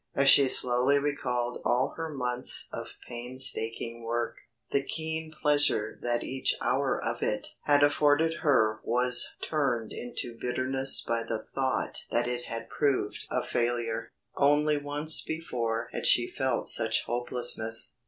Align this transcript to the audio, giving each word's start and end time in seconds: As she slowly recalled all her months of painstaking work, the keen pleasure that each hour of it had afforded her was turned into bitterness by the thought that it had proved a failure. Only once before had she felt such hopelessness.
As 0.15 0.29
she 0.29 0.47
slowly 0.49 0.97
recalled 0.97 1.61
all 1.63 1.89
her 1.95 2.09
months 2.09 2.67
of 2.73 2.87
painstaking 3.07 4.01
work, 4.01 4.37
the 4.71 4.81
keen 4.81 5.31
pleasure 5.31 5.99
that 6.01 6.23
each 6.23 6.55
hour 6.59 6.99
of 6.99 7.21
it 7.21 7.49
had 7.65 7.83
afforded 7.83 8.37
her 8.41 8.79
was 8.83 9.35
turned 9.43 9.93
into 9.93 10.39
bitterness 10.41 11.03
by 11.07 11.21
the 11.21 11.39
thought 11.43 12.05
that 12.09 12.27
it 12.27 12.45
had 12.45 12.67
proved 12.67 13.27
a 13.29 13.43
failure. 13.43 14.11
Only 14.35 14.75
once 14.79 15.21
before 15.21 15.87
had 15.91 16.07
she 16.07 16.25
felt 16.27 16.67
such 16.67 17.03
hopelessness. 17.03 17.93